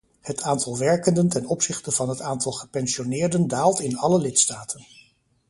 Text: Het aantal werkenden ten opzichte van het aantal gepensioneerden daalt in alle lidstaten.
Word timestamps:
Het 0.21 0.41
aantal 0.41 0.77
werkenden 0.77 1.29
ten 1.29 1.45
opzichte 1.45 1.91
van 1.91 2.09
het 2.09 2.21
aantal 2.21 2.51
gepensioneerden 2.51 3.47
daalt 3.47 3.79
in 3.79 3.97
alle 3.97 4.19
lidstaten. 4.19 4.85